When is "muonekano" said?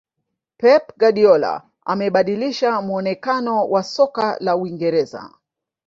2.81-3.65